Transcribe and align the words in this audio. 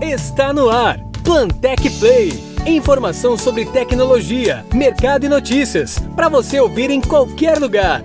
Está 0.00 0.52
no 0.52 0.70
ar. 0.70 1.00
Plantec 1.24 1.90
Play. 1.98 2.30
Informação 2.64 3.36
sobre 3.36 3.66
tecnologia, 3.66 4.64
mercado 4.72 5.26
e 5.26 5.28
notícias 5.28 5.98
para 6.14 6.28
você 6.28 6.60
ouvir 6.60 6.88
em 6.88 7.00
qualquer 7.00 7.58
lugar. 7.58 8.04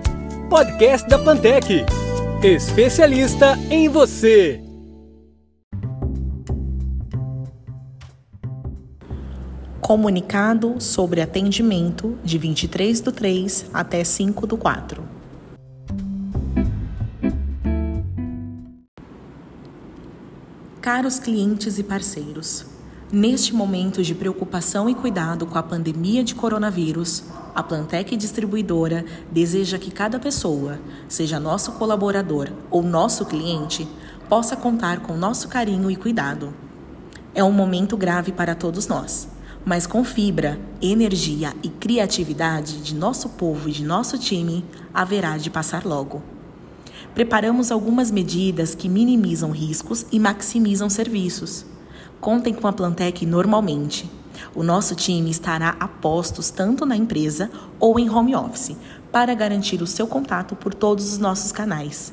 Podcast 0.50 1.08
da 1.08 1.16
Plantec. 1.20 1.84
Especialista 2.42 3.56
em 3.70 3.88
você. 3.88 4.60
Comunicado 9.80 10.80
sobre 10.80 11.20
atendimento 11.20 12.18
de 12.24 12.38
23 12.38 13.00
do 13.02 13.12
3 13.12 13.66
até 13.72 14.02
5 14.02 14.48
do 14.48 14.56
4. 14.56 15.23
Caros 20.84 21.18
clientes 21.18 21.78
e 21.78 21.82
parceiros, 21.82 22.66
neste 23.10 23.54
momento 23.54 24.02
de 24.02 24.14
preocupação 24.14 24.86
e 24.86 24.94
cuidado 24.94 25.46
com 25.46 25.56
a 25.56 25.62
pandemia 25.62 26.22
de 26.22 26.34
coronavírus, 26.34 27.24
a 27.54 27.62
Plantec 27.62 28.14
Distribuidora 28.14 29.02
deseja 29.32 29.78
que 29.78 29.90
cada 29.90 30.18
pessoa, 30.18 30.78
seja 31.08 31.40
nosso 31.40 31.72
colaborador 31.72 32.50
ou 32.70 32.82
nosso 32.82 33.24
cliente, 33.24 33.88
possa 34.28 34.56
contar 34.56 35.00
com 35.00 35.16
nosso 35.16 35.48
carinho 35.48 35.90
e 35.90 35.96
cuidado. 35.96 36.52
É 37.34 37.42
um 37.42 37.50
momento 37.50 37.96
grave 37.96 38.30
para 38.30 38.54
todos 38.54 38.86
nós 38.86 39.26
mas 39.64 39.86
com 39.86 40.04
fibra, 40.04 40.60
energia 40.82 41.54
e 41.62 41.70
criatividade 41.70 42.82
de 42.82 42.94
nosso 42.94 43.30
povo 43.30 43.70
e 43.70 43.72
de 43.72 43.82
nosso 43.82 44.18
time, 44.18 44.62
haverá 44.92 45.38
de 45.38 45.48
passar 45.48 45.86
logo. 45.86 46.22
Preparamos 47.14 47.70
algumas 47.70 48.10
medidas 48.10 48.74
que 48.74 48.88
minimizam 48.88 49.52
riscos 49.52 50.04
e 50.10 50.18
maximizam 50.18 50.90
serviços. 50.90 51.64
Contem 52.20 52.52
com 52.52 52.66
a 52.66 52.72
Plantec 52.72 53.24
normalmente. 53.24 54.10
O 54.52 54.64
nosso 54.64 54.96
time 54.96 55.30
estará 55.30 55.76
a 55.78 55.86
postos 55.86 56.50
tanto 56.50 56.84
na 56.84 56.96
empresa 56.96 57.48
ou 57.78 58.00
em 58.00 58.10
home 58.10 58.34
office 58.34 58.76
para 59.12 59.32
garantir 59.32 59.80
o 59.80 59.86
seu 59.86 60.08
contato 60.08 60.56
por 60.56 60.74
todos 60.74 61.12
os 61.12 61.18
nossos 61.18 61.52
canais. 61.52 62.12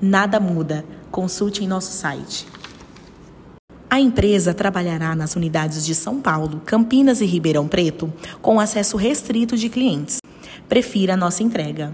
Nada 0.00 0.40
muda. 0.40 0.86
Consulte 1.10 1.62
em 1.62 1.68
nosso 1.68 1.92
site. 1.92 2.46
A 3.90 4.00
empresa 4.00 4.54
trabalhará 4.54 5.14
nas 5.14 5.36
unidades 5.36 5.84
de 5.84 5.94
São 5.94 6.18
Paulo, 6.18 6.62
Campinas 6.64 7.20
e 7.20 7.26
Ribeirão 7.26 7.68
Preto 7.68 8.10
com 8.40 8.58
acesso 8.58 8.96
restrito 8.96 9.54
de 9.54 9.68
clientes. 9.68 10.16
Prefira 10.66 11.12
a 11.12 11.16
nossa 11.16 11.42
entrega. 11.42 11.92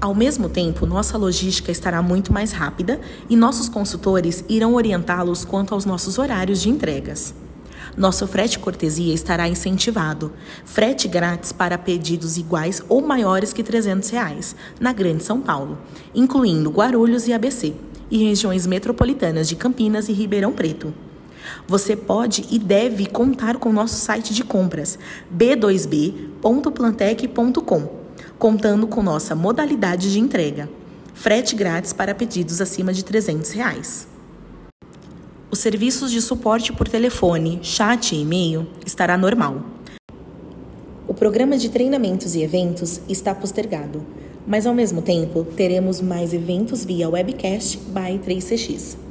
Ao 0.00 0.14
mesmo 0.14 0.48
tempo, 0.48 0.86
nossa 0.86 1.18
logística 1.18 1.72
estará 1.72 2.00
muito 2.00 2.32
mais 2.32 2.52
rápida 2.52 3.00
e 3.28 3.34
nossos 3.34 3.68
consultores 3.68 4.44
irão 4.48 4.74
orientá-los 4.74 5.44
quanto 5.44 5.74
aos 5.74 5.84
nossos 5.84 6.18
horários 6.18 6.62
de 6.62 6.70
entregas. 6.70 7.34
Nosso 7.96 8.24
frete 8.28 8.60
cortesia 8.60 9.12
estará 9.12 9.48
incentivado. 9.48 10.32
Frete 10.64 11.08
grátis 11.08 11.50
para 11.50 11.76
pedidos 11.76 12.36
iguais 12.36 12.80
ou 12.88 13.02
maiores 13.02 13.52
que 13.52 13.64
300 13.64 14.08
reais, 14.10 14.54
na 14.78 14.92
Grande 14.92 15.24
São 15.24 15.40
Paulo, 15.40 15.76
incluindo 16.14 16.70
Guarulhos 16.70 17.26
e 17.26 17.32
ABC 17.32 17.74
e 18.08 18.24
regiões 18.24 18.68
metropolitanas 18.68 19.48
de 19.48 19.56
Campinas 19.56 20.08
e 20.08 20.12
Ribeirão 20.12 20.52
Preto. 20.52 20.94
Você 21.66 21.96
pode 21.96 22.46
e 22.50 22.58
deve 22.58 23.06
contar 23.06 23.56
com 23.56 23.72
nosso 23.72 23.96
site 23.96 24.32
de 24.32 24.44
compras 24.44 24.96
b2b.plantec.com, 25.34 27.97
contando 28.38 28.86
com 28.86 29.02
nossa 29.02 29.34
modalidade 29.34 30.12
de 30.12 30.20
entrega. 30.20 30.68
Frete 31.14 31.56
grátis 31.56 31.92
para 31.92 32.14
pedidos 32.14 32.60
acima 32.60 32.92
de 32.92 33.04
300 33.04 33.50
reais. 33.50 34.08
Os 35.50 35.58
serviços 35.58 36.10
de 36.10 36.20
suporte 36.22 36.72
por 36.72 36.88
telefone, 36.88 37.58
chat 37.62 38.14
e 38.14 38.20
e-mail 38.20 38.66
estará 38.86 39.16
normal. 39.16 39.62
O 41.06 41.14
programa 41.14 41.56
de 41.56 41.68
treinamentos 41.68 42.34
e 42.34 42.42
eventos 42.42 43.00
está 43.08 43.34
postergado 43.34 44.04
mas 44.48 44.66
ao 44.66 44.72
mesmo 44.72 45.02
tempo 45.02 45.44
teremos 45.44 46.00
mais 46.00 46.32
eventos 46.32 46.82
via 46.82 47.06
webcast 47.06 47.78
by 47.88 48.18
3CX. 48.18 49.07